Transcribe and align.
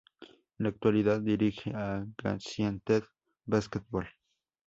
En 0.57 0.63
la 0.63 0.69
actualidad, 0.69 1.21
dirige 1.21 1.69
a 1.75 2.03
Gaziantep 2.17 3.03
Basketbol. 3.45 4.07